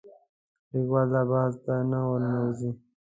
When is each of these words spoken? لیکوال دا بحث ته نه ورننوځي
لیکوال 0.71 1.07
دا 1.13 1.21
بحث 1.31 1.53
ته 1.63 1.73
نه 1.91 1.99
ورننوځي 2.09 2.71